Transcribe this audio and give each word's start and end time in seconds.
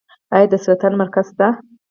آیا 0.35 0.47
د 0.51 0.53
سرطان 0.63 0.93
مرکز 1.01 1.27
شته؟ 1.33 1.47